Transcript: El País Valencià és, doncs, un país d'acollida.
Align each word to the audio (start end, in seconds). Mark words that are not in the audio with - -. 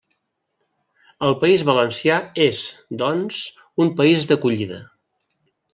El 1.27 1.35
País 1.43 1.65
Valencià 1.71 2.17
és, 2.47 2.63
doncs, 3.05 3.45
un 3.85 3.95
país 4.03 4.31
d'acollida. 4.33 4.83